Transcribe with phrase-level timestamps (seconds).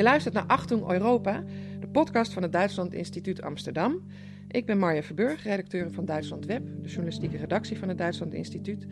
[0.00, 1.44] Je luistert naar Achtung Europa,
[1.80, 4.02] de podcast van het Duitsland Instituut Amsterdam.
[4.48, 8.86] Ik ben Marja Verburg, redacteur van Duitsland Web, de journalistieke redactie van het Duitsland Instituut.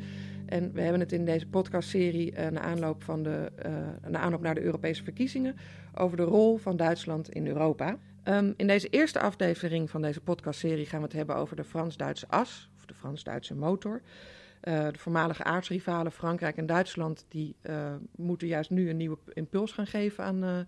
[0.47, 3.73] En we hebben het in deze podcastserie uh, na, aanloop van de, uh,
[4.11, 5.57] na aanloop naar de Europese verkiezingen
[5.95, 7.97] over de rol van Duitsland in Europa.
[8.25, 12.29] Um, in deze eerste aflevering van deze podcastserie gaan we het hebben over de Frans-Duitse
[12.29, 14.03] as, of de Frans-Duitse motor.
[14.63, 19.73] Uh, de voormalige aardsrivalen Frankrijk en Duitsland die uh, moeten juist nu een nieuwe impuls
[19.73, 20.59] gaan geven aan, uh,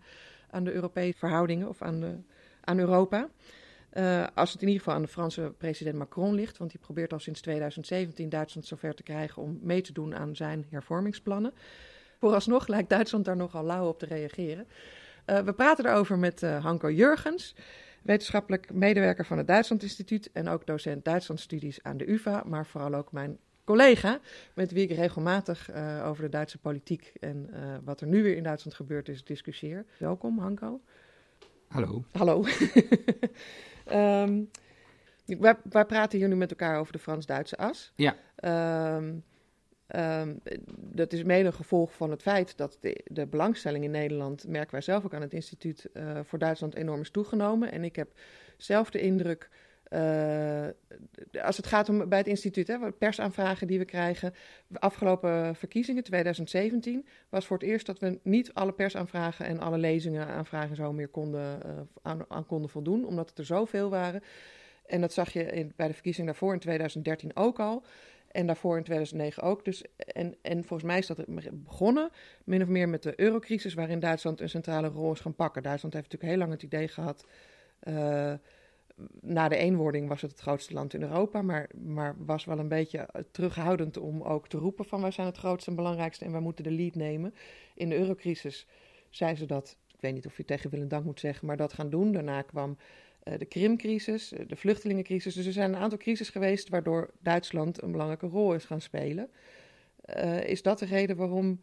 [0.51, 2.16] aan de Europese verhoudingen of aan, de,
[2.60, 3.29] aan Europa.
[4.34, 7.18] als het in ieder geval aan de Franse president Macron ligt, want die probeert al
[7.18, 11.52] sinds 2017 Duitsland zover te krijgen om mee te doen aan zijn hervormingsplannen.
[12.18, 14.66] Vooralsnog lijkt Duitsland daar nogal lauw op te reageren.
[15.24, 17.54] we praten erover met Hanko Jurgens
[18.02, 22.95] wetenschappelijk medewerker van het Duitsland Instituut en ook docent Duitslandstudies aan de UvA, maar vooral
[22.95, 23.38] ook mijn
[23.70, 24.20] collega,
[24.55, 28.37] met wie ik regelmatig uh, over de Duitse politiek en uh, wat er nu weer
[28.37, 29.84] in Duitsland gebeurt is, discussieer.
[29.98, 30.80] Welkom, Hanko.
[31.69, 32.04] Hallo.
[32.13, 32.45] Hallo.
[34.24, 34.51] um,
[35.24, 37.93] wij, wij, praten hier nu met elkaar over de Frans-Duitse as.
[37.95, 38.16] Ja.
[38.96, 39.24] Um,
[39.96, 40.41] um,
[40.76, 44.73] dat is mede een gevolg van het feit dat de, de, belangstelling in Nederland, merken
[44.73, 47.73] wij zelf ook aan het instituut, uh, voor Duitsland enorm is toegenomen.
[47.73, 48.09] En ik heb
[48.57, 49.51] zelf de indruk
[49.91, 50.66] uh,
[51.43, 54.35] als het gaat om bij het instituut, hè, persaanvragen die we krijgen.
[54.73, 60.27] Afgelopen verkiezingen, 2017, was voor het eerst dat we niet alle persaanvragen en alle lezingen,
[60.27, 61.60] aanvragen zo meer konden,
[62.07, 64.22] uh, aan, konden voldoen, omdat het er zoveel waren.
[64.87, 67.84] En dat zag je in, bij de verkiezing daarvoor in 2013 ook al.
[68.31, 69.65] En daarvoor in 2009 ook.
[69.65, 72.10] Dus, en, en volgens mij is dat begonnen,
[72.44, 75.62] min of meer met de eurocrisis, waarin Duitsland een centrale rol is gaan pakken.
[75.62, 77.27] Duitsland heeft natuurlijk heel lang het idee gehad.
[77.88, 78.32] Uh,
[79.20, 82.69] na de eenwording was het het grootste land in Europa, maar, maar was wel een
[82.69, 86.41] beetje terughoudend om ook te roepen van wij zijn het grootste en belangrijkste en wij
[86.41, 87.34] moeten de lead nemen.
[87.75, 88.66] In de eurocrisis
[89.09, 91.56] zei ze dat, ik weet niet of je tegen wil en dank moet zeggen, maar
[91.56, 92.12] dat gaan doen.
[92.12, 92.76] Daarna kwam
[93.25, 95.34] uh, de Krimcrisis, de vluchtelingencrisis.
[95.34, 99.30] Dus er zijn een aantal crises geweest waardoor Duitsland een belangrijke rol is gaan spelen.
[100.44, 101.60] Is dat de reden waarom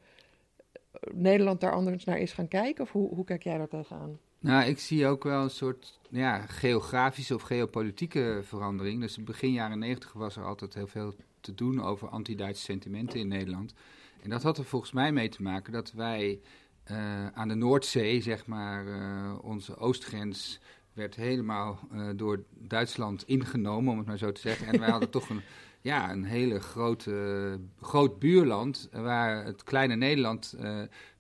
[1.13, 2.83] Nederland daar anders naar is gaan kijken?
[2.83, 4.19] Of hoe, hoe kijk jij daar tegenaan?
[4.40, 9.02] Nou, ik zie ook wel een soort ja, geografische of geopolitieke verandering.
[9.02, 13.28] Dus begin jaren negentig was er altijd heel veel te doen over anti-Duitse sentimenten in
[13.28, 13.74] Nederland.
[14.22, 16.40] En dat had er volgens mij mee te maken dat wij
[16.92, 20.59] uh, aan de Noordzee, zeg maar, uh, onze oostgrens
[20.94, 24.68] werd helemaal uh, door Duitsland ingenomen, om het maar zo te zeggen.
[24.68, 25.42] En wij hadden toch een,
[25.81, 30.56] ja, een hele grote, groot buurland waar het kleine Nederland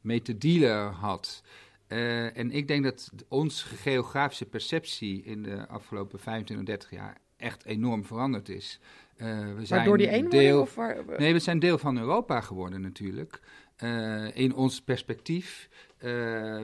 [0.01, 1.43] mee te dealen had.
[1.89, 7.65] Uh, en ik denk dat onze geografische perceptie in de afgelopen 25, 30 jaar echt
[7.65, 8.79] enorm veranderd is.
[9.17, 10.43] Uh, we zijn door die eenwording?
[10.43, 13.41] Deel, of waar, nee, we zijn deel van Europa geworden natuurlijk.
[13.83, 15.69] Uh, in ons perspectief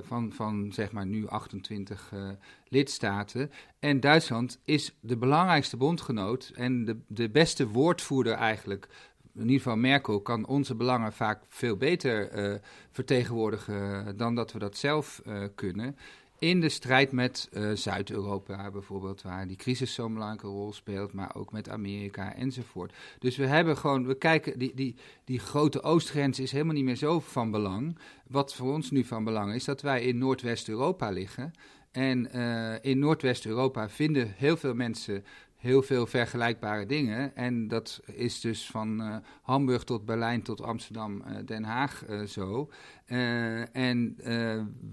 [0.01, 2.13] van, van zeg maar nu 28
[2.67, 3.51] lidstaten.
[3.79, 8.87] En Duitsland is de belangrijkste bondgenoot en de, de beste woordvoerder eigenlijk
[9.35, 12.55] in ieder geval Merkel kan onze belangen vaak veel beter uh,
[12.91, 15.97] vertegenwoordigen dan dat we dat zelf uh, kunnen.
[16.39, 21.35] In de strijd met uh, Zuid-Europa bijvoorbeeld, waar die crisis zo'n belangrijke rol speelt, maar
[21.35, 22.93] ook met Amerika enzovoort.
[23.19, 26.95] Dus we hebben gewoon, we kijken, die, die, die grote oostgrens is helemaal niet meer
[26.95, 27.97] zo van belang.
[28.27, 31.53] Wat voor ons nu van belang is, dat wij in Noordwest-Europa liggen.
[31.91, 32.31] En
[32.81, 35.25] in Noordwest-Europa vinden heel veel mensen
[35.63, 37.35] heel veel vergelijkbare dingen.
[37.35, 42.21] En dat is dus van uh, Hamburg tot Berlijn tot Amsterdam, uh, Den Haag uh,
[42.21, 42.69] zo.
[43.71, 44.15] en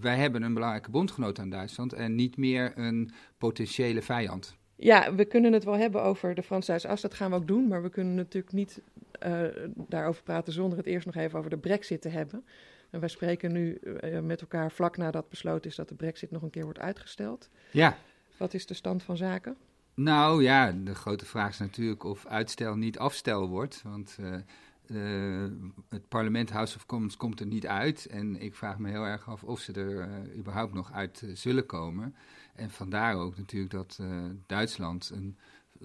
[0.01, 4.57] wij hebben een belangrijke bondgenoot aan Duitsland en niet meer een potentiële vijand.
[4.77, 7.69] Ja, we kunnen het wel hebben over de Frans-Duitse as, dat gaan we ook doen.
[7.69, 8.83] Maar we kunnen natuurlijk niet
[9.89, 12.45] daarover praten zonder het eerst nog even over de brexit te hebben.
[12.91, 13.81] En wij spreken nu
[14.23, 17.49] met elkaar vlak nadat besloten is dat de brexit nog een keer wordt uitgesteld.
[17.71, 17.97] Ja.
[18.37, 19.57] Wat is de stand van zaken?
[20.01, 23.83] Nou ja, de grote vraag is natuurlijk of uitstel niet afstel wordt.
[23.83, 24.35] Want uh,
[24.87, 25.51] uh,
[25.89, 28.07] het parlement House of Commons komt er niet uit.
[28.07, 31.67] En ik vraag me heel erg af of ze er uh, überhaupt nog uit zullen
[31.67, 32.15] komen.
[32.55, 34.01] En vandaar ook natuurlijk dat
[34.47, 35.37] Duitsland een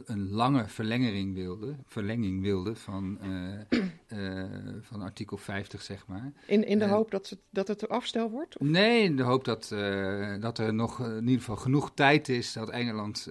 [0.06, 3.80] een lange verlenging wilde, verlenging wilde van, uh,
[4.20, 4.44] uh,
[4.82, 6.32] van artikel 50, zeg maar.
[6.46, 8.58] In, in de hoop dat, het, dat het afstel wordt?
[8.58, 8.68] Of?
[8.68, 9.68] Nee, in de hoop dat,
[10.40, 13.30] dat er nog in ieder geval genoeg tijd is dat Engeland,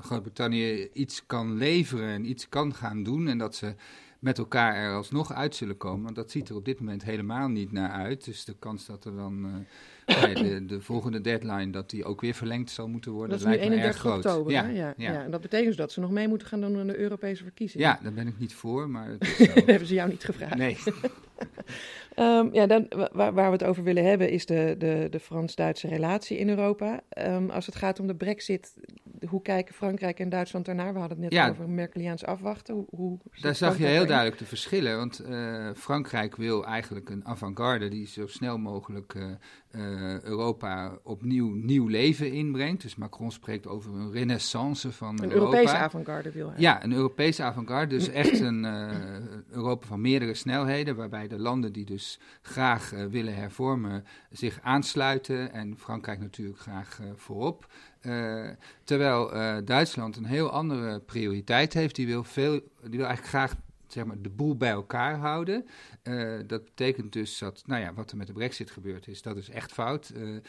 [0.00, 3.28] Groot-Brittannië iets kan leveren en iets kan gaan doen.
[3.28, 3.74] En dat ze
[4.18, 6.04] met elkaar er alsnog uit zullen komen.
[6.04, 8.24] Want dat ziet er op dit moment helemaal niet naar uit.
[8.24, 9.64] Dus de kans dat er dan
[10.08, 13.62] uh, de, de, volgende deadline, dat die ook weer verlengd zal moeten worden, dat lijkt
[13.62, 14.34] nu 31 me erg groot.
[14.34, 15.12] oktober, ja, ja, ja.
[15.12, 17.42] ja, En dat betekent dus dat ze nog mee moeten gaan doen aan de Europese
[17.42, 17.86] verkiezingen.
[17.86, 19.16] Ja, daar ben ik niet voor, maar...
[19.18, 20.56] dat hebben ze jou niet gevraagd.
[20.56, 20.76] Nee.
[22.16, 25.88] Um, ja, dan, waar, waar, we het over willen hebben is de, de, de Frans-Duitse
[25.88, 27.00] relatie in Europa.
[27.18, 28.74] Um, als het gaat om de brexit,
[29.26, 30.92] hoe kijken Frankrijk en Duitsland daarnaar?
[30.92, 32.74] We hadden het net over Merkeliaans afwachten.
[32.74, 34.96] Hoe, hoe daar zag je heel duidelijk de verschillen.
[34.96, 39.24] Want uh, Frankrijk wil eigenlijk een avant-garde die zo snel mogelijk uh,
[39.76, 42.82] uh, Europa opnieuw nieuw leven inbrengt.
[42.82, 45.46] Dus Macron spreekt over een renaissance van een Europa.
[45.46, 46.60] Een Europese avant-garde wil hij.
[46.60, 47.96] Ja, een Europese avant-garde.
[47.96, 48.64] Dus echt een
[49.50, 55.78] Europa van meerdere snelheden, waarbij de landen die dus graag willen hervormen zich aansluiten en
[55.78, 57.66] Frankrijk natuurlijk graag voorop.
[58.02, 58.48] Uh,
[58.84, 59.30] terwijl
[59.64, 61.94] Duitsland een heel andere prioriteit heeft.
[61.94, 63.54] Die wil, veel, die wil eigenlijk graag
[63.92, 65.66] zeg maar, de boel bij elkaar houden.
[66.02, 69.36] Uh, dat betekent dus dat, nou ja, wat er met de brexit gebeurd is, dat
[69.36, 70.12] is echt fout.
[70.16, 70.40] Uh, uh,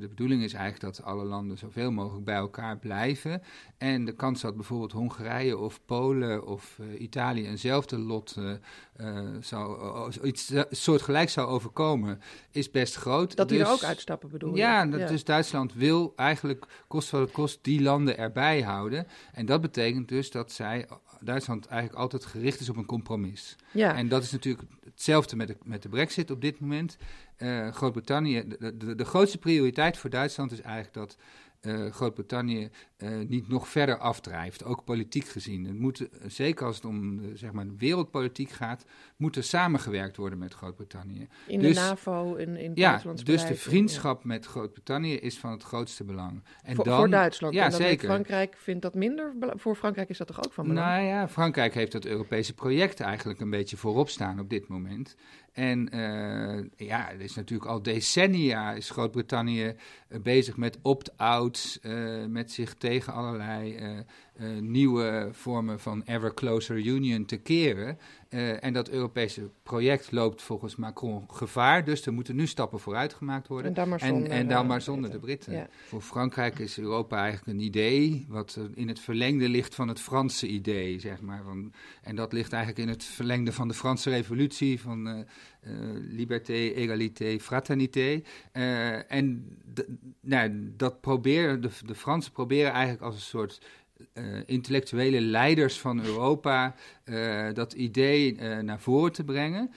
[0.00, 3.42] de bedoeling is eigenlijk dat alle landen zoveel mogelijk bij elkaar blijven.
[3.78, 8.36] En de kans dat bijvoorbeeld Hongarije of Polen of Italië eenzelfde lot
[9.40, 13.36] zou, iets soortgelijks zou overkomen, is best groot.
[13.36, 14.98] Dat die dus, er ook uitstappen bedoel ja, je?
[14.98, 19.06] Ja, dus Duitsland wil eigenlijk, kost wat het kost, die landen erbij houden.
[19.32, 20.88] En dat betekent dus dat zij
[21.20, 23.56] Duitsland eigenlijk altijd gericht is op een compromis.
[23.72, 23.94] Ja.
[23.94, 26.96] En dat is natuurlijk hetzelfde met de, met de brexit op dit moment.
[27.38, 31.16] Uh, Groot-Brittannië, de, de, de, grootste prioriteit voor Duitsland is eigenlijk dat
[31.62, 35.64] uh, Groot-Brittannië uh, niet nog verder afdrijft, ook politiek gezien.
[35.64, 38.84] Het moet, zeker als het om zeg maar, wereldpolitiek gaat,
[39.16, 41.28] moet er samengewerkt worden met Groot-Brittannië.
[41.46, 44.28] In dus, de NAVO, in, in ja, dus de vriendschap ja.
[44.28, 46.42] met Groot-Brittannië is van het grootste belang.
[46.62, 48.08] En voor, dan, voor Duitsland, ja, en dan zeker.
[48.08, 50.86] Frankrijk vindt dat minder, voor Frankrijk is dat toch ook van belang?
[50.86, 55.16] Nou ja, Frankrijk heeft het Europese project eigenlijk een beetje voorop staan op dit moment.
[55.52, 59.74] En uh, ja, het is natuurlijk al decennia is Groot-Brittannië
[60.22, 61.78] bezig met opt-outs,
[62.28, 64.04] met zich tegen allerlei
[64.60, 67.98] nieuwe vormen van ever closer union te keren.
[68.60, 73.48] en dat Europese project loopt volgens Macron gevaar, dus er moeten nu stappen vooruit gemaakt
[73.48, 73.66] worden.
[73.66, 75.52] En dan maar zonder, en, en dan maar zonder de Britten.
[75.52, 75.68] Ja.
[75.86, 80.46] Voor Frankrijk is Europa eigenlijk een idee wat in het verlengde ligt van het Franse
[80.46, 81.42] idee, zeg maar.
[81.44, 81.72] Van,
[82.02, 85.24] en dat ligt eigenlijk in het verlengde van de Franse revolutie, van uh,
[86.10, 88.22] liberté, égalité, fraternité.
[89.08, 89.58] En
[90.20, 93.60] nou, dat proberen, de, de Fransen proberen eigenlijk als een soort
[94.14, 96.74] uh, intellectuele leiders van Europa
[97.04, 99.70] uh, dat idee uh, naar voren te brengen.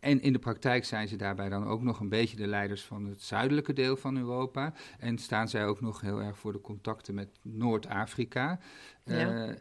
[0.00, 3.06] en in de praktijk zijn ze daarbij dan ook nog een beetje de leiders van
[3.06, 4.72] het zuidelijke deel van Europa.
[4.98, 8.58] En staan zij ook nog heel erg voor de contacten met Noord-Afrika.
[9.04, 9.54] Ja.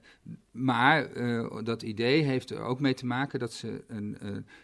[0.51, 1.09] maar
[1.63, 4.18] dat idee heeft er ook mee te maken dat ze een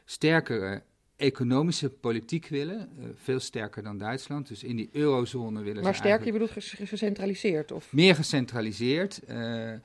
[0.06, 0.82] sterkere
[1.22, 4.48] economische politiek willen, uh, veel sterker dan Duitsland.
[4.48, 5.82] Dus in die eurozone willen maar ze.
[5.82, 6.52] Maar sterker, je bedoelt
[6.90, 7.72] gecentraliseerd?
[7.72, 7.94] Of?
[7.94, 9.80] Meer gecentraliseerd, uh, uh,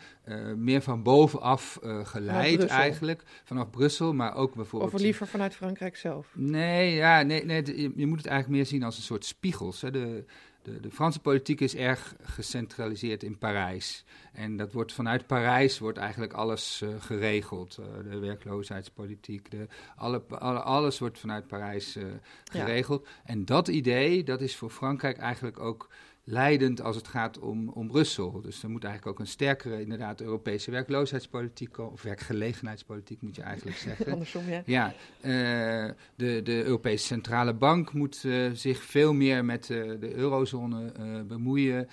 [0.56, 4.94] meer van bovenaf geleid eigenlijk, vanaf Brussel, maar ook bijvoorbeeld.
[4.94, 6.32] Of liever vanuit Frankrijk zelf?
[6.34, 9.80] Nee, ja, nee, nee je, je, moet het eigenlijk meer zien als een soort spiegels.
[9.80, 9.90] Hè.
[9.90, 10.24] De,
[10.66, 14.04] de, de, Franse politiek is erg gecentraliseerd in Parijs.
[14.32, 17.78] En dat wordt vanuit Parijs wordt eigenlijk alles uh, geregeld.
[17.80, 19.66] Uh, de werkloosheidspolitiek, de,
[19.96, 22.04] alle, alle, alles wordt vanuit Parijs uh,
[22.44, 23.06] geregeld.
[23.06, 23.10] Ja.
[23.24, 25.88] En dat idee, dat is voor Frankrijk eigenlijk ook
[26.28, 28.40] leidend als het gaat om, om Brussel.
[28.40, 33.76] Dus er moet eigenlijk ook een sterkere, inderdaad, Europese werkloosheidspolitiek, of werkgelegenheidspolitiek moet je eigenlijk
[33.88, 34.12] zeggen.
[34.12, 34.62] Andersom, ja.
[34.64, 40.14] Ja, uh, de, de Europese Centrale Bank moet uh, zich veel meer met uh, de
[40.14, 40.92] eurozone
[41.26, 41.88] bemoeien.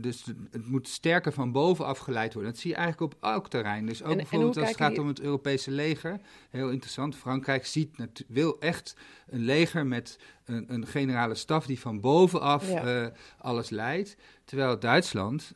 [0.00, 2.52] dus het moet sterker van bovenaf geleid worden.
[2.52, 3.86] Dat zie je eigenlijk op elk terrein.
[3.86, 6.20] Dus ook en, bijvoorbeeld en als het gaat om het Europese leger.
[6.50, 7.16] Heel interessant.
[7.16, 7.90] Frankrijk ziet,
[8.28, 8.96] wil echt
[9.26, 13.02] een leger met een, een generale staf die van bovenaf ja.
[13.02, 13.08] uh,
[13.38, 14.16] alles leidt.
[14.44, 15.52] Terwijl Duitsland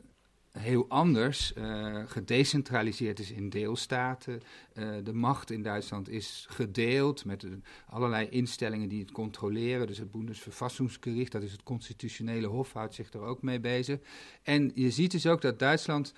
[0.58, 4.40] heel anders uh, gedecentraliseerd is in deelstaten.
[4.74, 7.52] Uh, de macht in Duitsland is gedeeld met uh,
[7.86, 9.86] allerlei instellingen die het controleren.
[9.86, 13.98] Dus het Bundesverfassungsgericht, dat is het constitutionele hof, houdt zich er ook mee bezig.
[14.42, 16.14] En je ziet dus ook dat Duitsland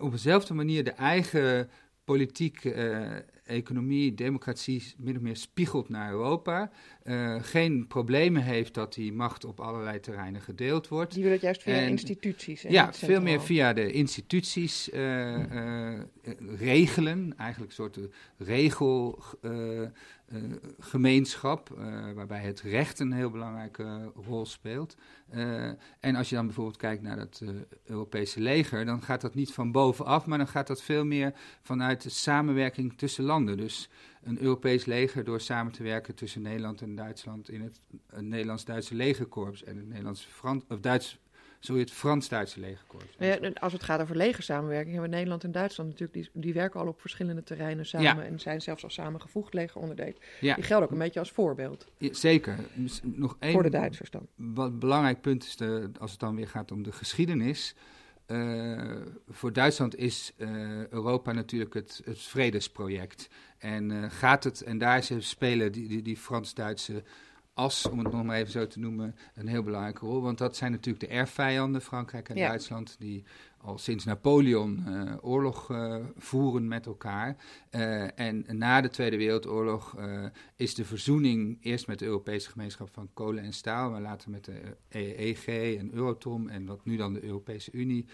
[0.00, 1.70] op dezelfde manier de eigen
[2.04, 2.64] politiek
[3.52, 6.70] economie, democratie min of meer spiegelt naar Europa.
[7.04, 11.14] Uh, geen problemen heeft dat die macht op allerlei terreinen gedeeld wordt.
[11.14, 12.62] Die wil het juist via en, instituties.
[12.62, 16.00] ja, veel meer via de instituties uh, uh,
[16.56, 17.34] regelen.
[17.36, 17.98] Eigenlijk een soort
[20.32, 21.68] regelgemeenschap,
[22.14, 24.96] waarbij het recht een heel belangrijke rol speelt.
[26.00, 27.42] en als je dan bijvoorbeeld kijkt naar het
[27.84, 32.02] Europese leger, dan gaat dat niet van bovenaf, maar dan gaat dat veel meer vanuit
[32.02, 33.56] de samenwerking tussen landen.
[33.56, 33.88] Dus
[34.22, 37.80] een Europees leger door samen te werken tussen Nederland en Duitsland in het
[38.20, 41.18] Nederlands-Duitse legerkorps en het Nederlands-Frans of Duits
[41.64, 43.14] zul je het Frans-Duitse legerkorps.
[43.18, 46.86] Ja, als het gaat over legersamenwerking, hebben Nederland en Duitsland natuurlijk, die, die werken al
[46.86, 50.16] op verschillende terreinen samen en zijn zelfs al samengevoegd legeronderdelen.
[50.40, 50.54] Ja.
[50.54, 51.86] Die gelden ook een beetje als voorbeeld.
[51.98, 52.58] zeker.
[53.02, 54.26] Nog één, Voor de Duitsers dan.
[54.34, 57.74] Wat belangrijk punt is, de, als het dan weer gaat om de geschiedenis.
[58.26, 63.28] Uh, voor Duitsland is uh, Europa natuurlijk het, het vredesproject.
[63.58, 67.02] En uh, gaat het, en daar spelen die, die, die Frans-Duitse
[67.54, 70.20] as, om het nog maar even zo te noemen, een heel belangrijke rol.
[70.20, 73.24] Want dat zijn natuurlijk de erfvijanden, Frankrijk en Duitsland, die
[73.58, 77.36] al sinds Napoleon uh, oorlog uh, voeren met elkaar.
[77.70, 79.96] Uh, en na de Tweede Wereldoorlog
[80.56, 84.44] is de verzoening eerst met de Europese gemeenschap van kolen en staal, maar later met
[84.44, 85.46] de EEG
[85.78, 88.06] en Euratom en wat nu dan de Europese Unie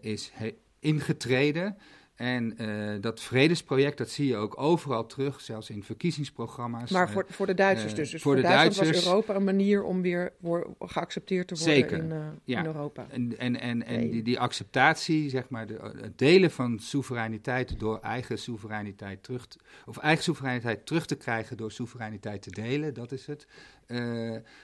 [0.00, 0.32] is
[0.78, 1.76] ingetreden.
[2.14, 6.90] En uh, dat vredesproject, dat zie je ook overal terug, zelfs in verkiezingsprogramma's.
[6.90, 8.10] Maar voor, voor de Duitsers uh, dus.
[8.10, 10.32] dus voor, de Duitsers was Europa een manier om weer
[10.78, 12.58] geaccepteerd te worden zeker, in, uh, ja.
[12.58, 13.06] in Europa.
[13.10, 17.98] En, en, en, en die, die acceptatie, zeg maar, de, het delen van soevereiniteit door
[18.00, 23.12] eigen soevereiniteit terug, te, of eigen soevereiniteit terug te krijgen door soevereiniteit te delen, dat
[23.12, 23.46] is het.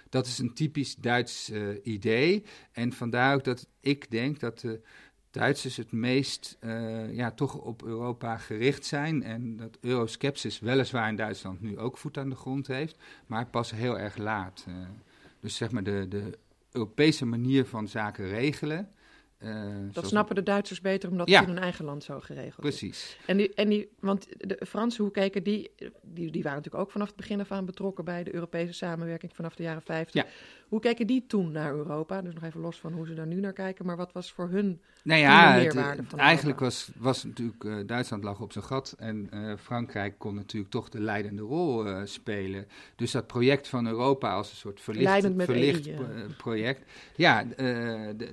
[0.09, 1.53] dat is een typisch Duits
[1.83, 2.45] idee.
[2.73, 4.81] En vandaar ook dat ik denk dat de
[5.31, 9.23] Duitsers het meest uh, ja, toch op Europa gericht zijn.
[9.23, 12.97] En dat euroskepsis weliswaar in Duitsland nu ook voet aan de grond heeft,
[13.27, 14.65] maar pas heel erg laat.
[14.69, 14.75] Uh,
[15.41, 16.39] dus zeg maar de, de
[16.73, 18.89] Europese manier van zaken regelen.
[19.43, 21.39] Uh, dat snappen de Duitsers beter omdat ja.
[21.39, 22.89] het in hun eigen land zo geregeld Precies.
[22.91, 23.19] is.
[23.27, 25.71] En die, en die, want de Fransen, hoe keken die,
[26.03, 29.35] die, die waren natuurlijk ook vanaf het begin af aan betrokken bij de Europese samenwerking
[29.35, 30.15] vanaf de jaren 50.
[30.15, 30.31] Ja.
[30.71, 32.23] Hoe keken die toen naar Europa?
[32.23, 34.49] Dus nog even los van hoe ze daar nu naar kijken, maar wat was voor
[34.49, 38.53] hun nou ja, de meerwaarde het, van Eigenlijk was, was natuurlijk, uh, Duitsland lag op
[38.53, 42.67] zijn gat en uh, Frankrijk kon natuurlijk toch de leidende rol uh, spelen.
[42.97, 45.99] Dus dat project van Europa als een soort verlicht, verlicht ja.
[46.37, 47.45] project, ja,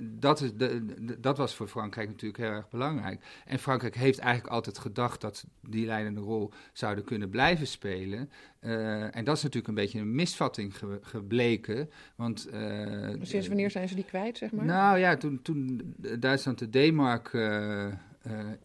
[0.00, 3.20] dat, is de, de, dat was voor Frankrijk natuurlijk heel erg belangrijk.
[3.46, 8.30] En Frankrijk heeft eigenlijk altijd gedacht dat die leidende rol zouden kunnen blijven spelen.
[8.68, 11.90] Uh, en dat is natuurlijk een beetje een misvatting ge gebleken.
[12.16, 14.64] Want, uh, Sinds wanneer zijn ze die kwijt, zeg maar?
[14.64, 17.86] Nou ja, toen, toen Duitsland de D-mark uh,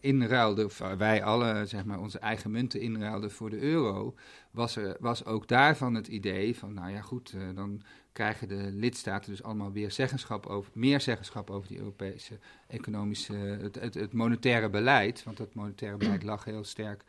[0.00, 4.14] inruilde, of wij alle zeg maar, onze eigen munten inruilden voor de euro,
[4.50, 7.82] was, er, was ook daarvan het idee van, nou ja goed, dan
[8.12, 13.80] krijgen de lidstaten dus allemaal weer zeggenschap over, meer zeggenschap over die Europese economische, het,
[13.80, 15.24] het, het monetaire beleid.
[15.24, 17.04] Want dat monetaire beleid lag heel sterk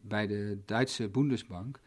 [0.00, 1.80] bij de Duitse Bundesbank.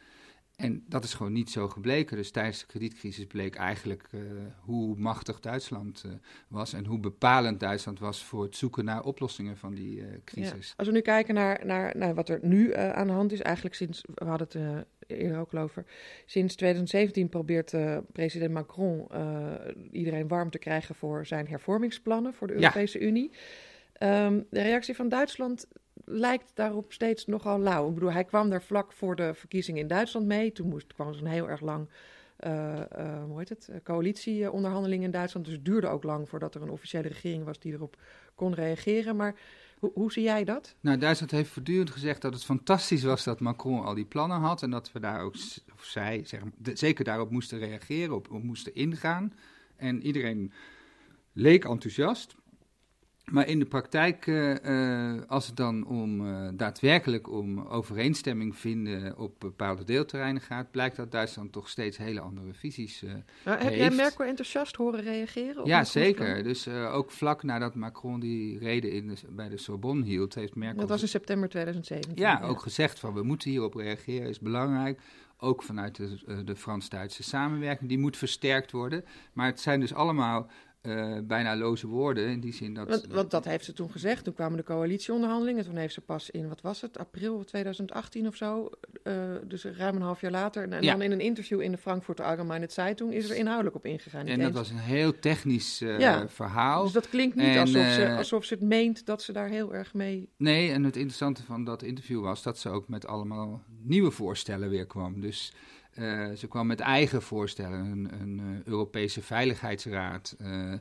[0.55, 2.17] En dat is gewoon niet zo gebleken.
[2.17, 4.21] Dus tijdens de kredietcrisis bleek eigenlijk uh,
[4.59, 6.11] hoe machtig Duitsland uh,
[6.47, 10.67] was en hoe bepalend Duitsland was voor het zoeken naar oplossingen van die uh, crisis.
[10.67, 10.73] Ja.
[10.77, 13.75] Als we nu kijken naar, naar, naar wat er nu aan de hand is, eigenlijk
[13.75, 15.85] sinds, we hadden het eerder ook al over,
[16.25, 17.73] sinds 2017 probeert
[18.11, 19.07] president Macron
[19.91, 23.05] iedereen warm te krijgen voor zijn hervormingsplannen voor de Europese ja.
[23.05, 23.31] Unie.
[23.99, 25.67] Um, de reactie van Duitsland
[26.05, 27.87] lijkt daarop steeds nogal lauw.
[27.87, 30.51] Ik bedoel, hij kwam daar vlak voor de verkiezingen in Duitsland mee.
[30.51, 31.87] Toen moest, kwam een heel erg lang
[32.47, 35.45] uh, hoe heet het, coalitieonderhandeling in Duitsland.
[35.45, 37.97] Dus het duurde ook lang voordat er een officiële regering was die erop
[38.35, 39.15] kon reageren.
[39.15, 39.35] Maar
[39.79, 40.75] hoe, zie jij dat?
[40.79, 44.63] Nou, Duitsland heeft voortdurend gezegd dat het fantastisch was dat Macron al die plannen had.
[44.63, 45.33] En dat we daar ook,
[45.73, 46.41] of zij, zeg,
[46.73, 49.33] zeker daarop moesten reageren, op moesten ingaan.
[49.75, 50.51] En iedereen
[51.33, 52.35] leek enthousiast.
[53.31, 59.39] Maar in de praktijk, uh, als het dan om uh, daadwerkelijk om overeenstemming vinden op
[59.39, 63.03] bepaalde deelterreinen gaat, blijkt dat Duitsland toch steeds hele andere visies
[63.45, 65.61] nou, Heb jij Merkel enthousiast horen reageren?
[65.61, 66.43] Op ja, zeker.
[66.43, 70.79] Dus ook vlak nadat Macron die reden in de, bij de Sorbonne hield, heeft Merkel...
[70.79, 72.23] Dat was in september 2017.
[72.23, 74.99] Ja, ja, ook gezegd van we moeten hierop reageren, is belangrijk.
[75.37, 79.05] Ook vanuit de, de Frans-Duitse samenwerking, die moet versterkt worden.
[79.33, 80.49] Maar het zijn dus allemaal
[80.87, 82.29] uh, bijna loze woorden.
[82.29, 82.89] In die zin dat.
[82.89, 84.23] Want, want, dat heeft ze toen gezegd.
[84.23, 85.65] Toen kwamen de coalitieonderhandelingen.
[85.65, 88.69] Toen heeft ze pas in, wat was het, april 2018 of zo.
[89.03, 89.13] Uh,
[89.47, 90.63] dus ruim een half jaar later.
[90.63, 90.91] En, en ja.
[90.91, 94.25] dan in een interview in de Frankfurter Allgemeine Zeitung is er inhoudelijk op ingegaan.
[94.25, 96.29] En dat was een heel technisch uh, ja.
[96.29, 96.83] verhaal.
[96.83, 99.73] Dus dat klinkt niet en, alsof, ze, alsof ze het meent dat ze daar heel
[99.73, 100.29] erg mee.
[100.37, 104.69] Nee, en het interessante van dat interview was dat ze ook met allemaal nieuwe voorstellen
[104.69, 105.21] weer kwam.
[105.21, 105.53] Dus.
[105.99, 110.73] Uh, ze kwam met eigen voorstellen, een, een uh, Europese Veiligheidsraad uh,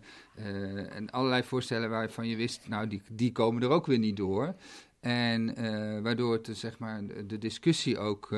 [0.97, 4.55] en allerlei voorstellen waarvan je wist, nou die, die komen er ook weer niet door.
[5.01, 5.55] En
[6.03, 8.35] waardoor het, zeg maar, de discussie ook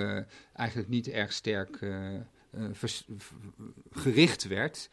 [0.52, 1.78] eigenlijk niet erg sterk
[3.90, 4.90] gericht werd.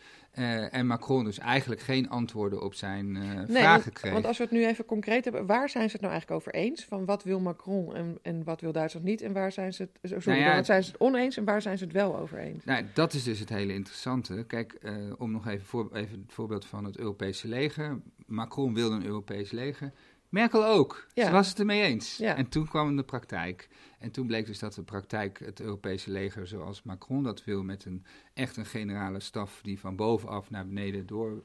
[0.72, 3.16] en Macron dus eigenlijk geen antwoorden op zijn
[3.48, 4.14] vragen want, kreeg.
[4.14, 6.54] Want als we het nu even concreet hebben, waar zijn ze het nou eigenlijk over
[6.54, 6.86] eens?
[6.86, 9.22] Van wat wil Macron en, en wat wil Duitsland niet?
[9.22, 11.78] En waar zijn ze het, sorry, nou wat zijn ze het oneens en waar zijn
[11.78, 12.66] ze het wel over eens?
[12.66, 14.44] Nou, dat is dus het hele interessante.
[14.48, 14.80] Kijk,
[15.18, 18.00] om nog even, voor, even het voorbeeld van het Europese leger.
[18.26, 19.92] Macron wilde een Europees leger.
[20.32, 21.08] Merkel ook.
[21.16, 22.20] Ze was het ermee eens.
[22.20, 23.70] En toen kwam de praktijk.
[24.00, 27.86] En toen bleek dus dat de praktijk het Europese leger, zoals Macron dat wil, met
[27.86, 31.44] een echt een generale staf die van bovenaf naar beneden door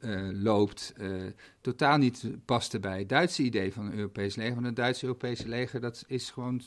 [0.00, 1.22] uh, loopt, uh,
[1.60, 4.54] totaal niet paste bij het Duitse idee van een Europees leger.
[4.54, 6.62] Want het Duitse Europese leger, dat is gewoon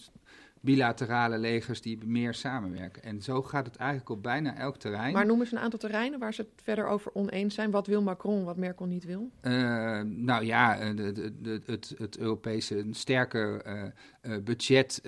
[0.61, 3.03] bilaterale legers die meer samenwerken.
[3.03, 5.13] En zo gaat het eigenlijk op bijna elk terrein.
[5.13, 7.71] Maar noemen ze een aantal terreinen waar ze het verder over oneens zijn?
[7.71, 9.29] Wat wil Macron, wat Merkel niet wil?
[9.41, 9.51] Uh,
[10.01, 15.01] nou ja, eh, de, de, de, het, het Europese een sterker uh, budget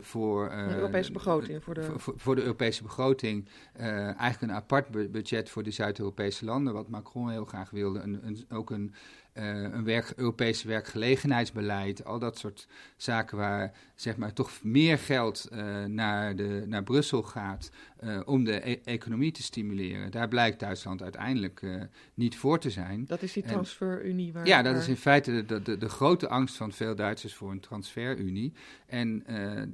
[0.00, 0.48] voor...
[0.48, 1.64] de Europese begroting.
[1.64, 3.48] Voor de, voor, voor de Europese begroting.
[3.72, 8.00] eigenlijk een apart budget voor de Zuid-Europese landen, wat Macron heel graag wilde.
[8.00, 8.94] Een, een, ook een
[9.32, 15.84] een werk, Europese werkgelegenheidsbeleid, al dat soort zaken waar zeg maar, toch meer geld uh,
[15.84, 17.70] naar, de, naar Brussel gaat
[18.04, 20.10] uh, om de e economie te stimuleren.
[20.10, 21.62] Daar blijkt Duitsland uiteindelijk
[22.14, 23.04] niet voor te zijn.
[23.06, 24.46] Dat is die transferunie waar...
[24.46, 27.60] Ja, dat is in feite de, de, de, grote angst van veel Duitsers voor een
[27.60, 28.52] transferunie.
[28.86, 29.24] En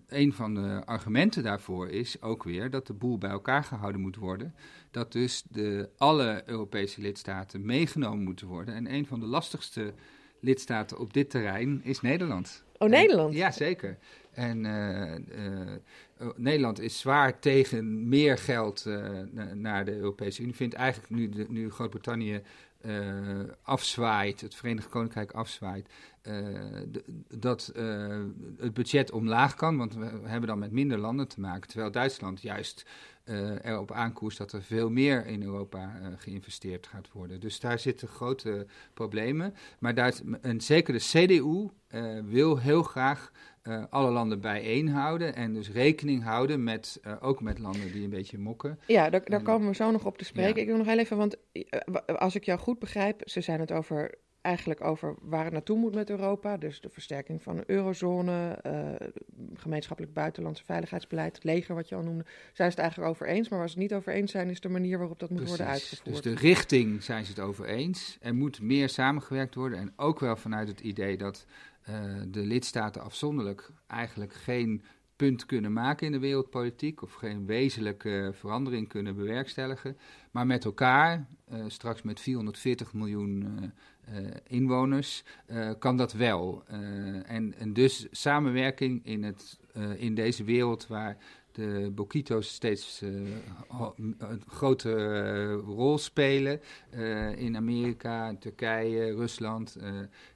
[0.09, 4.17] een van de argumenten daarvoor is ook weer dat de boel bij elkaar gehouden moet
[4.17, 4.55] worden
[4.91, 8.75] dat dus de, alle Europese lidstaten meegenomen moeten worden.
[8.75, 9.93] En een van de lastigste
[10.41, 12.65] lidstaten op dit terrein is Nederland.
[12.79, 13.35] Oh, Nederland?
[13.35, 13.99] ja, zeker.
[14.39, 15.15] En uh,
[16.21, 18.87] uh, Nederland is zwaar tegen meer geld
[19.55, 20.55] naar de Europese Unie.
[20.55, 22.43] Vindt eigenlijk nu, de, nu Groot-Brittannië
[23.63, 25.89] afzwaait, het Verenigd Koninkrijk afzwaait,
[27.29, 27.73] dat
[28.59, 29.77] het budget omlaag kan.
[29.77, 31.69] Want we hebben dan met minder landen te maken.
[31.69, 32.87] Terwijl Duitsland juist
[33.25, 37.41] uh, erop aankoerst dat er veel meer in Europa geïnvesteerd gaat worden.
[37.41, 39.55] Dus daar zitten grote problemen.
[39.79, 41.69] Maar daar, en zeker de CDU
[42.25, 43.33] wil heel graag
[43.91, 48.79] alle landen bijeenhouden en dus rekening houden met ook met landen die een beetje mokken.
[48.87, 50.55] Ja, daar, daar komen we zo nog op te spreken.
[50.55, 50.61] Ja.
[50.61, 51.37] Ik wil nog heel even, want
[52.19, 55.95] als ik jou goed begrijp, ze zijn het over eigenlijk over waar het naartoe moet
[55.95, 56.57] met Europa.
[56.57, 59.09] Dus de versterking van de eurozone, uh,
[59.55, 62.25] gemeenschappelijk buitenlandse veiligheidsbeleid, het leger wat je al noemde.
[62.53, 64.61] Zijn ze het eigenlijk over eens, maar waar ze het niet over eens zijn, is
[64.61, 65.57] de manier waarop dat moet Precies.
[65.57, 66.23] worden uitgevoerd.
[66.23, 68.19] Dus de richting zijn ze het over eens.
[68.21, 71.47] Er moet meer samengewerkt worden en ook wel vanuit het idee dat
[71.91, 74.83] uh, de lidstaten afzonderlijk eigenlijk geen
[75.17, 79.97] punt kunnen maken in de wereldpolitiek of geen wezenlijke verandering kunnen bewerkstelligen.
[80.31, 83.43] Maar met elkaar, uh, straks met 440 miljoen
[84.13, 85.25] uh, inwoners,
[85.79, 86.65] kan dat wel.
[87.25, 89.59] En, en, dus samenwerking in, het,
[89.97, 91.17] in deze wereld waar
[91.53, 96.61] de Bokito's steeds een grote rol spelen.
[97.37, 99.77] in Amerika, Turkije, Rusland,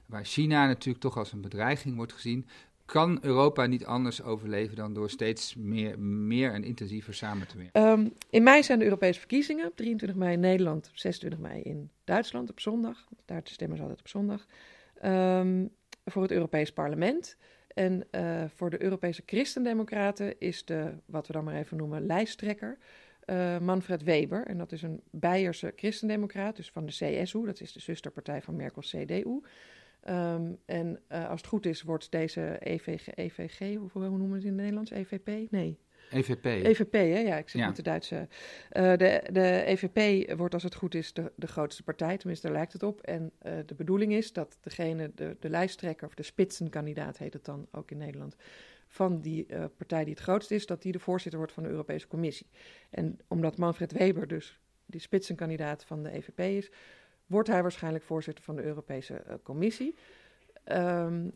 [0.05, 2.47] waar China natuurlijk toch als een bedreiging wordt gezien
[2.85, 7.83] kan Europa niet anders overleven dan door steeds meer, meer en intensiever samen te werken?
[7.83, 9.71] Um, in mei zijn de Europese verkiezingen.
[9.75, 13.07] 23 mei in Nederland, 26 mei in Duitsland op zondag.
[13.25, 14.45] Daar stemmen ze altijd op zondag.
[15.05, 15.69] Um,
[16.05, 17.37] voor het Europees Parlement.
[17.73, 22.77] En uh, voor de Europese Christendemocraten is de, wat we dan maar even noemen, lijsttrekker.
[23.25, 24.45] Uh, Manfred Weber.
[24.45, 27.45] En dat is een Beierse christendemocraat, dus van de CSU.
[27.45, 29.41] Dat is de zusterpartij van Merkel's CDU.
[30.09, 34.43] Um, en uh, als het goed is, wordt deze EVG, EVG hoe, noemen we het
[34.43, 34.91] in het Nederlands?
[34.91, 35.51] EVP?
[35.51, 35.79] Nee.
[36.09, 36.45] EVP.
[36.45, 37.19] EVP, hè?
[37.19, 37.67] Ja, ik zit ja.
[37.67, 38.15] met de Duitse.
[38.15, 42.17] Uh, de, de EVP wordt, als het goed is, de, de grootste partij.
[42.17, 43.01] Tenminste, daar lijkt het op.
[43.01, 47.45] En uh, de bedoeling is dat degene, de, de lijsttrekker, of de spitsenkandidaat heet het
[47.45, 48.35] dan ook in Nederland,
[48.87, 51.69] van die uh, partij die het grootst is, dat die de voorzitter wordt van de
[51.69, 52.47] Europese Commissie.
[52.89, 56.71] En omdat Manfred Weber dus die spitsenkandidaat van de EVP is,
[57.25, 59.95] wordt hij waarschijnlijk voorzitter van de Europese Commissie.
[60.71, 61.31] Um,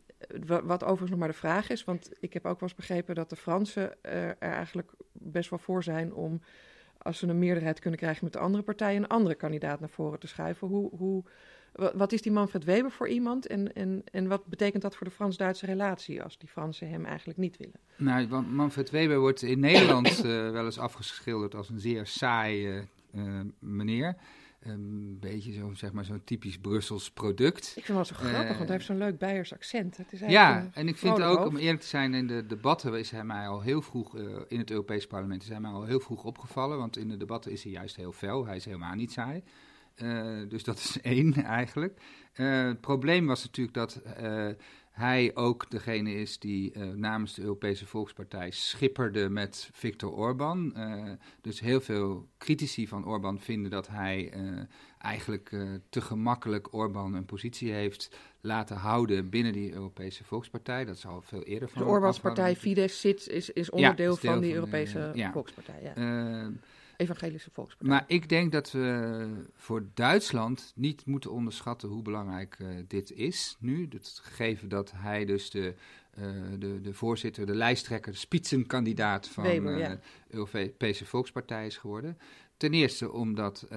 [0.64, 3.30] wat overigens nog maar de vraag is, want ik heb ook wel eens begrepen dat
[3.30, 6.42] de Fransen er, er eigenlijk best wel voor zijn om,
[6.98, 10.20] als ze een meerderheid kunnen krijgen met de andere partijen, een andere kandidaat naar voren
[10.20, 10.68] te schuiven.
[10.68, 11.24] Hoe, hoe,
[11.94, 15.14] wat is die Manfred Weber voor iemand en, en, en wat betekent dat voor de
[15.14, 17.80] Frans-Duitse relatie als die Fransen hem eigenlijk niet willen?
[17.98, 22.68] Nou, Manfred Weber wordt in Nederland uh, wel eens afgeschilderd als een zeer saai
[23.14, 24.16] uh, meneer
[24.68, 27.66] een beetje zo'n zeg maar, zo'n typisch Brussels product.
[27.66, 29.98] Ik vind het wel zo grappig, uh, want hij heeft zo'n leuk Beiers accent.
[29.98, 33.12] Het is ja, en ik vind ook, om eerlijk te zijn, in de debatten is
[33.12, 36.00] hij mij al heel vroeg, uh, in het Europees parlement is hij mij al heel
[36.00, 39.12] vroeg opgevallen, want in de debatten is hij juist heel fel, hij is helemaal niet
[39.12, 39.44] saai.
[39.96, 42.02] Uh, dus dat is één eigenlijk.
[42.34, 44.02] het probleem was natuurlijk dat
[44.98, 50.74] hij ook degene is die uh, namens de Europese Volkspartij schipperde met Viktor Orban.
[50.78, 54.60] Uh, dus heel veel critici van Orban vinden dat hij uh,
[54.98, 55.56] eigenlijk
[55.90, 60.86] te gemakkelijk Orban een positie heeft laten houden binnen die Europese Volkspartij.
[60.86, 61.82] Dat is al veel eerder van.
[61.82, 65.32] De Orbanspartij Fidesz zit, is, is onderdeel ja, van die Europese ja.
[65.32, 65.82] Volkspartij.
[65.96, 66.52] Ja.
[66.98, 67.90] Evangelische Volkspartij.
[67.90, 73.56] Maar ik denk dat we voor Duitsland niet moeten onderschatten hoe belangrijk uh, dit is
[73.60, 73.88] nu.
[73.90, 75.74] Het gegeven dat hij dus de,
[76.20, 76.26] uh,
[76.60, 79.90] de, de voorzitter, de lijsttrekker, de spitsenkandidaat van Weber, uh, ja.
[79.90, 82.18] de Europese Volkspartij is geworden.
[82.58, 83.68] Ten eerste omdat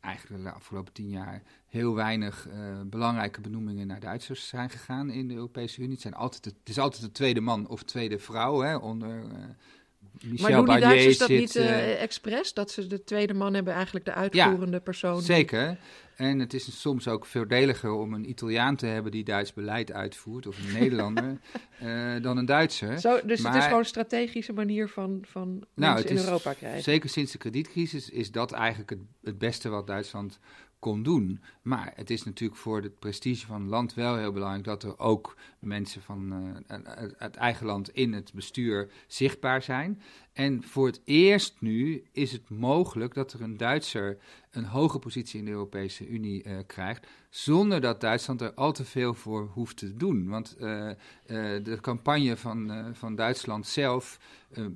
[0.00, 2.48] eigenlijk de afgelopen tien jaar heel weinig
[2.86, 5.92] belangrijke benoemingen naar Duitsers zijn gegaan in de Europese Unie.
[5.92, 9.24] Het, zijn altijd het is altijd de tweede man of tweede vrouw hè, onder
[10.22, 12.52] Michel maar doen die Duitsers dat niet uh, expres?
[12.52, 15.22] Dat ze de tweede man hebben eigenlijk de uitvoerende ja, persoon?
[15.22, 15.78] zeker.
[16.16, 20.46] En het is soms ook voordeliger om een Italiaan te hebben die Duits beleid uitvoert,
[20.46, 21.38] of een Nederlander,
[21.82, 22.98] uh, dan een Duitser.
[22.98, 26.82] Zo, dus het is gewoon een strategische manier van, van nou, mensen in Europa krijgen?
[26.82, 30.38] Zeker sinds de kredietcrisis is dat eigenlijk het, het beste wat Duitsland
[30.84, 31.40] kon doen.
[31.62, 34.98] Maar het is natuurlijk voor het prestige van het land wel heel belangrijk dat er
[34.98, 36.76] ook mensen van uh,
[37.18, 40.00] het eigen land in het bestuur zichtbaar zijn.
[40.32, 44.18] En voor het eerst nu is het mogelijk dat er een Duitser
[44.50, 48.84] een hoge positie in de Europese Unie uh, krijgt, zonder dat Duitsland er al te
[48.84, 50.28] veel voor hoeft te doen.
[50.28, 50.94] Want uh, uh,
[51.62, 54.18] de campagne van, van Duitsland zelf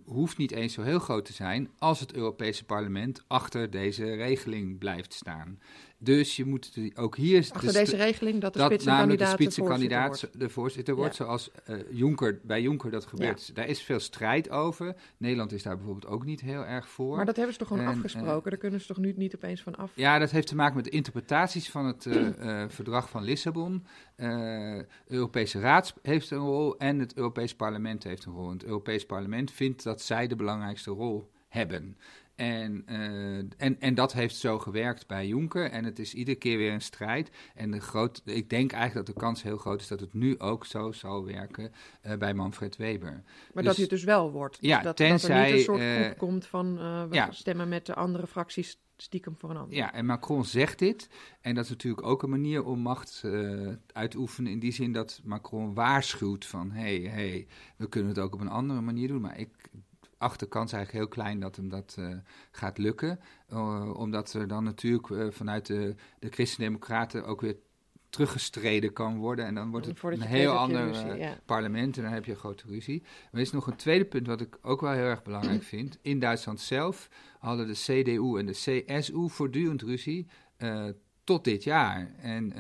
[0.05, 4.79] hoeft niet eens zo heel groot te zijn als het Europese parlement achter deze regeling
[4.79, 5.59] blijft staan.
[5.99, 7.49] Dus je moet ook hier...
[7.53, 12.63] Achter deze regeling dat de spitsenkandidaat, de, spitsenkandidaat de voorzitter wordt, zoals uh, Juncker, bij
[12.63, 13.47] Juncker dat gebeurt.
[13.47, 13.55] Ja.
[13.55, 14.95] Daar is veel strijd over.
[15.17, 17.17] Nederland is daar bijvoorbeeld ook niet heel erg voor.
[17.17, 18.37] Maar dat hebben ze toch gewoon en, afgesproken?
[18.37, 19.93] Uh, daar kunnen ze toch nu niet opeens van af?
[19.95, 23.87] Ja, dat heeft te maken met de interpretaties van het uh, verdrag van Lissabon.
[24.17, 28.47] de Europese Raad heeft een rol en het Europees Parlement heeft een rol.
[28.47, 31.97] En het Europees Parlement vindt dat zij de belangrijkste rol hebben.
[32.39, 35.71] En, uh, en, en dat heeft zo gewerkt bij Juncker.
[35.71, 37.31] En het is iedere keer weer een strijd.
[37.55, 40.39] En de groot, ik denk eigenlijk dat de kans heel groot is dat het nu
[40.39, 41.73] ook zo zal werken
[42.07, 43.11] uh, bij Manfred Weber.
[43.11, 44.61] Maar dus, dat het dus wel wordt.
[44.61, 46.77] Dus ja, dat, tenzij, dat er niet een soort uh, komt van
[47.09, 49.77] we ja, stemmen met de andere fracties stiekem voor een ander.
[49.77, 51.09] Ja, en Macron zegt dit.
[51.41, 53.25] En dat is natuurlijk ook een manier om macht
[53.93, 54.53] uit te oefenen.
[54.53, 56.71] In die zin dat Macron waarschuwt van...
[56.71, 57.47] hé, hey, hey,
[57.77, 59.21] we kunnen het ook op een andere manier doen.
[59.21, 59.51] Maar ik
[60.19, 62.17] achterkans eigenlijk heel klein dat hem dat uh,
[62.51, 63.21] gaat lukken.
[63.53, 67.57] Uh, omdat er dan natuurlijk uh, vanuit de, de Christen-Democraten ook weer
[68.11, 69.45] teruggestreden kan worden.
[69.45, 71.39] En dan wordt het een heel ander ruzie, ja.
[71.45, 73.01] parlement en dan heb je een grote ruzie.
[73.03, 75.99] Maar er is nog een tweede punt wat ik ook wel heel erg belangrijk vind.
[76.03, 80.27] In Duitsland zelf hadden de CDU en de CSU voortdurend ruzie
[81.29, 82.11] tot dit jaar.
[82.21, 82.53] En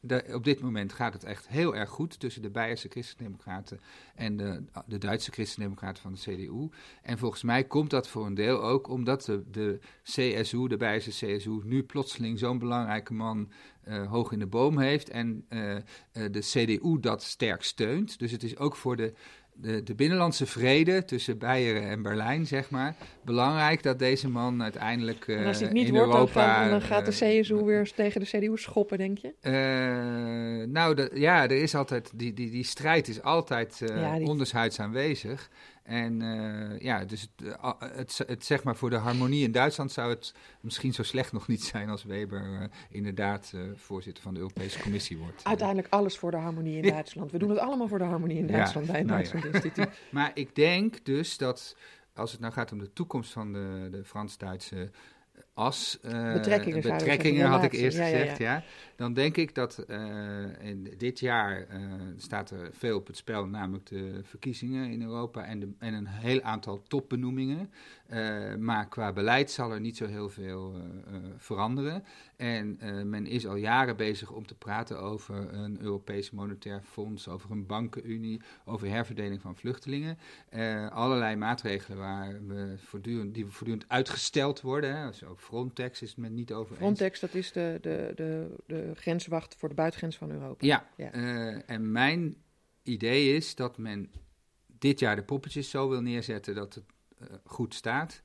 [0.00, 3.80] de, op dit moment gaat het echt heel erg goed tussen de Beierse Christendemocraten
[4.14, 6.68] en de, de Duitse Christendemocraten van de CDU.
[7.02, 11.10] En volgens mij komt dat voor een deel ook omdat de, de CSU, de Beierse
[11.10, 13.50] CSU, nu plotseling zo'n belangrijke man
[13.88, 15.76] uh, hoog in de boom heeft en uh,
[16.12, 18.18] de CDU dat sterk steunt.
[18.18, 19.12] Dus het is ook voor de
[19.56, 22.94] de, de binnenlandse vrede tussen Beieren en Berlijn, zeg maar.
[23.24, 26.60] Belangrijk dat deze man uiteindelijk uh, als het niet in wordt, Europa...
[26.60, 29.34] Dan, dan gaat de CSU uh, weer tegen de CDU schoppen, denk je?
[29.42, 32.10] Uh, nou, de, ja, er is altijd...
[32.14, 34.26] Die, die, die strijd is altijd ja, die...
[34.26, 35.50] ondershuids aanwezig.
[35.84, 39.92] En uh, ja, dus het, uh, het, het, zeg maar voor de harmonie in Duitsland
[39.92, 44.40] zou het misschien zo slecht nog niet zijn als Weber uh, inderdaad voorzitter van de
[44.40, 45.44] Europese Commissie wordt.
[45.44, 47.32] Uiteindelijk alles voor de harmonie in Duitsland.
[47.32, 49.62] We doen het allemaal voor de harmonie in Duitsland ja, bij het nou Duitsland ja.
[49.62, 49.88] Instituut.
[50.10, 51.76] maar ik denk dus dat
[52.14, 54.90] als het nou gaat om de toekomst van de, de Frans-Duitse
[55.54, 58.62] as uh, betrekkingen, betrekkingen had ik eerst ja, gezegd, ja, ja,
[58.96, 59.98] Dan denk ik dat uh,
[60.60, 61.82] in dit jaar uh,
[62.16, 66.06] staat er veel op het spel, namelijk de verkiezingen in Europa en, de, en een
[66.06, 67.70] heel aantal topbenoemingen.
[68.58, 70.76] maar qua beleid zal er niet zo heel veel
[71.36, 72.04] veranderen.
[72.36, 77.50] En men is al jaren bezig om te praten over een Europees Monetair Fonds, over
[77.50, 80.18] een bankenunie, over herverdeling van vluchtelingen.
[80.90, 84.96] allerlei maatregelen waar we voortdurend, die voortdurend uitgesteld worden.
[84.96, 88.92] Hè, dus ook Frontex is men niet over Frontex, dat is de, de, de, de
[88.94, 90.66] grenswacht voor de buitengrens van Europa.
[90.66, 91.14] Ja, ja.
[91.14, 92.36] Uh, en mijn
[92.82, 94.10] idee is dat men
[94.66, 96.84] dit jaar de poppetjes zo wil neerzetten dat het
[97.22, 98.22] uh, goed staat.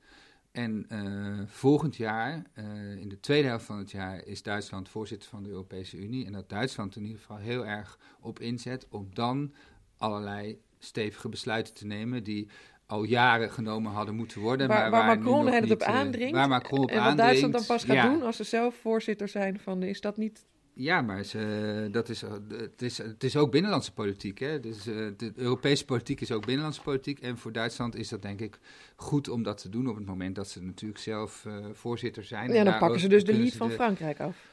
[0.50, 2.42] En uh, volgend jaar,
[2.98, 6.26] in de tweede helft van het jaar, is Duitsland voorzitter van de Europese Unie.
[6.26, 9.54] En dat Duitsland in ieder geval heel erg op inzet om dan
[9.96, 12.48] allerlei stevige besluiten te nemen die
[12.90, 14.68] al jaren genomen hadden moeten worden.
[14.68, 16.34] Waar, maar waar Macron het op eh, aandringt.
[16.34, 19.60] Waar Macron op en wat Duitsland dan pas gaat doen als ze zelf voorzitter zijn
[19.60, 19.82] van...
[19.82, 24.38] Is dat niet Ja, maar ze, dat is, het, is, het is ook binnenlandse politiek.
[24.38, 24.60] Hè?
[24.60, 27.18] Dus, de Europese politiek is ook binnenlandse politiek.
[27.18, 28.58] En voor Duitsland is dat denk ik
[28.96, 32.52] goed om dat te doen op het moment dat ze natuurlijk zelf voorzitter zijn.
[32.52, 34.49] Ja, dan pakken ze dus de lied van Frankrijk af.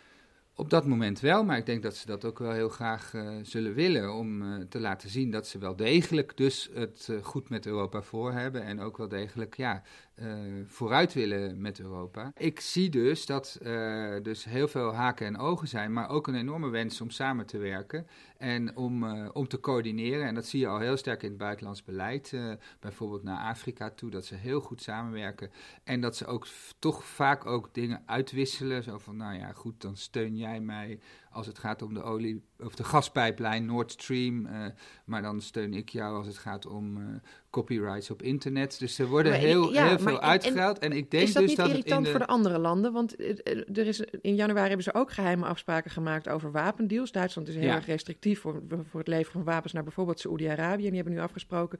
[0.59, 3.29] Op dat moment wel, maar ik denk dat ze dat ook wel heel graag uh,
[3.41, 7.49] zullen willen om uh, te laten zien dat ze wel degelijk dus het uh, goed
[7.49, 9.83] met Europa voor hebben en ook wel degelijk ja,
[10.65, 12.31] vooruit willen met Europa.
[12.37, 16.35] Ik zie dus dat er dus heel veel haken en ogen zijn, maar ook een
[16.35, 20.25] enorme wens om samen te werken en om, om te coördineren.
[20.25, 22.33] En dat zie je al heel sterk in het buitenlands beleid,
[22.79, 25.51] bijvoorbeeld naar Afrika toe, dat ze heel goed samenwerken
[25.83, 26.47] en dat ze ook
[26.79, 28.83] toch vaak ook dingen uitwisselen.
[28.83, 30.99] Zo van, nou ja, goed, dan steun jij mij
[31.31, 34.65] als het gaat om de olie of de gaspijplijn Nord Stream, uh,
[35.05, 37.05] maar dan steun ik jou als het gaat om uh,
[37.49, 38.79] copyrights op internet.
[38.79, 40.79] Dus er worden heel, ja, heel veel uitgehaald.
[40.79, 42.11] En, ik denk is dat dus niet dat irritant de...
[42.11, 42.93] voor de andere landen?
[42.93, 43.19] Want
[43.77, 47.11] er is, in januari hebben ze ook geheime afspraken gemaakt over wapendeals.
[47.11, 47.75] Duitsland is heel Ja.
[47.75, 50.83] erg restrictief voor, voor het leveren van wapens naar bijvoorbeeld Saoedi-Arabië.
[50.83, 51.79] En die hebben nu afgesproken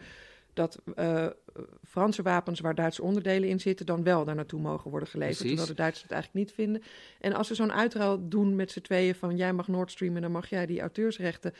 [0.58, 1.26] dat eh,
[1.84, 5.38] Franse wapens waar Duitse onderdelen in zitten, dan wel daar naartoe mogen worden geleverd.
[5.38, 5.56] Precies.
[5.58, 6.82] Terwijl de Duitsers het eigenlijk niet vinden.
[7.20, 10.22] En als ze zo'n uitruil doen met z'n tweeën van jij mag Nord Stream en
[10.22, 11.54] dan mag jij die auteursrechten.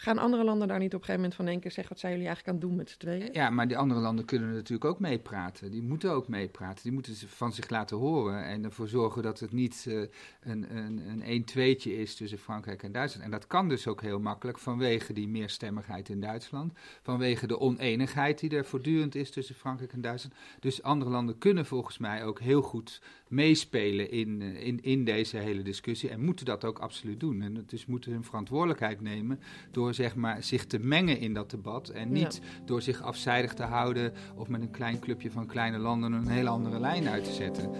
[0.00, 2.26] Gaan andere landen daar niet op een gegeven moment van denken, zeg wat zijn jullie
[2.26, 3.32] eigenlijk aan het doen met z'n tweeën?
[3.32, 5.70] Ja, maar die andere landen kunnen natuurlijk ook meepraten.
[5.70, 6.82] Die moeten ook meepraten.
[6.82, 10.00] Die moeten ze van zich laten horen en ervoor zorgen dat het niet uh,
[10.40, 13.24] een, een, een 1-2'tje is tussen Frankrijk en Duitsland.
[13.24, 16.72] En dat kan dus ook heel makkelijk vanwege die meerstemmigheid in Duitsland.
[17.02, 20.36] Vanwege de oneenigheid die er voortdurend is tussen Frankrijk en Duitsland.
[20.60, 25.36] Dus andere landen kunnen volgens mij ook heel goed meespelen in, uh, in, in deze
[25.36, 26.10] hele discussie.
[26.10, 27.42] En moeten dat ook absoluut doen.
[27.42, 31.88] En dus moeten hun verantwoordelijkheid nemen door zeg maar, zich te mengen in dat debat.
[31.88, 32.64] En niet ja.
[32.64, 36.48] door zich afzijdig te houden of met een klein clubje van kleine landen een hele
[36.48, 37.70] andere lijn uit te zetten.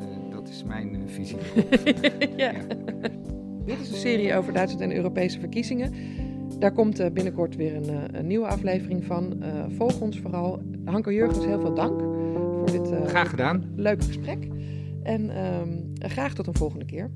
[0.00, 1.36] Uh, dat is mijn uh, visie.
[2.36, 2.50] ja.
[2.52, 2.62] ja.
[3.64, 5.92] Dit is een serie over Duitsland en Europese verkiezingen.
[6.58, 9.42] Daar komt uh, binnenkort weer een, een, nieuwe aflevering van.
[9.76, 10.62] volg ons vooral.
[10.84, 12.00] Hanko Jurgens, heel veel dank
[12.58, 13.72] voor dit Graag gedaan.
[13.76, 14.48] leuke gesprek.
[15.02, 15.30] En
[15.98, 17.10] graag tot een volgende keer.